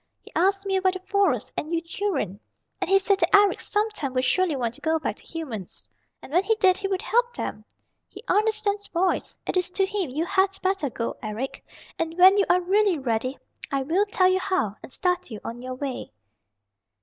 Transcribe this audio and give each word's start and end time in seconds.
He 0.23 0.31
asked 0.35 0.65
me 0.65 0.77
about 0.77 0.93
the 0.93 0.99
Forest 1.01 1.53
and 1.55 1.71
you 1.75 1.79
children. 1.79 2.39
And 2.81 2.89
he 2.89 2.97
said 2.97 3.19
that 3.19 3.35
Eric 3.35 3.59
sometime 3.59 4.13
would 4.13 4.25
surely 4.25 4.55
want 4.55 4.73
to 4.73 4.81
go 4.81 4.97
back 4.97 5.17
to 5.17 5.23
humans, 5.27 5.87
and 6.23 6.33
when 6.33 6.43
he 6.43 6.55
did 6.55 6.75
he 6.79 6.87
would 6.87 7.03
help 7.03 7.35
him. 7.37 7.63
He 8.09 8.23
understands 8.27 8.87
boys. 8.87 9.35
It 9.45 9.57
is 9.57 9.69
to 9.69 9.85
him 9.85 10.09
you 10.09 10.25
had 10.25 10.59
better 10.63 10.89
go, 10.89 11.17
Eric, 11.21 11.63
and 11.99 12.17
when 12.17 12.35
you 12.37 12.45
are 12.49 12.61
really 12.61 12.97
ready 12.97 13.37
I 13.71 13.83
will 13.83 14.07
tell 14.07 14.27
you 14.27 14.39
how, 14.39 14.75
and 14.81 14.91
start 14.91 15.29
you 15.29 15.39
on 15.43 15.61
your 15.61 15.75
way." 15.75 16.11